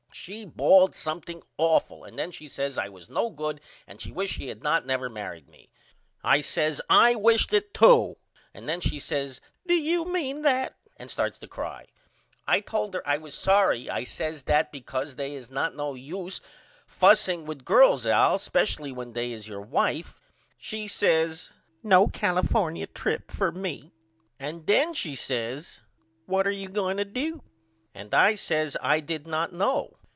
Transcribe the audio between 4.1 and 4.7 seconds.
wished she had